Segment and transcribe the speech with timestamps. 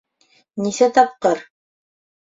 [0.67, 1.45] Нисә тапҡыр?